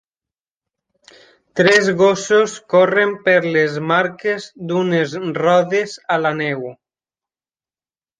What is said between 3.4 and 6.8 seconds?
les marques d'unes rodes a la neu.